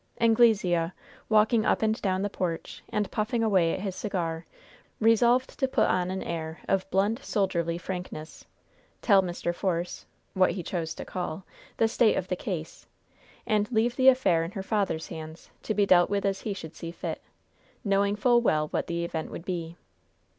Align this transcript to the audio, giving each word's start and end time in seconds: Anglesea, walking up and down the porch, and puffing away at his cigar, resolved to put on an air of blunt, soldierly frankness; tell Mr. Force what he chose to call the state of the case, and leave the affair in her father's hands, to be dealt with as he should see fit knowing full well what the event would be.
Anglesea, 0.19 0.93
walking 1.29 1.63
up 1.63 1.83
and 1.83 2.01
down 2.01 2.23
the 2.23 2.29
porch, 2.31 2.81
and 2.89 3.11
puffing 3.11 3.43
away 3.43 3.71
at 3.75 3.81
his 3.81 3.95
cigar, 3.95 4.47
resolved 4.99 5.59
to 5.59 5.67
put 5.67 5.85
on 5.87 6.09
an 6.09 6.23
air 6.23 6.59
of 6.67 6.89
blunt, 6.89 7.23
soldierly 7.23 7.77
frankness; 7.77 8.43
tell 9.03 9.21
Mr. 9.21 9.53
Force 9.53 10.07
what 10.33 10.53
he 10.53 10.63
chose 10.63 10.95
to 10.95 11.05
call 11.05 11.45
the 11.77 11.87
state 11.87 12.15
of 12.17 12.29
the 12.29 12.35
case, 12.35 12.87
and 13.45 13.71
leave 13.71 13.95
the 13.95 14.07
affair 14.07 14.43
in 14.43 14.49
her 14.53 14.63
father's 14.63 15.09
hands, 15.09 15.51
to 15.61 15.75
be 15.75 15.85
dealt 15.85 16.09
with 16.09 16.25
as 16.25 16.41
he 16.41 16.55
should 16.55 16.73
see 16.75 16.89
fit 16.89 17.21
knowing 17.83 18.15
full 18.15 18.41
well 18.41 18.69
what 18.69 18.87
the 18.87 19.03
event 19.05 19.29
would 19.29 19.45
be. 19.45 19.77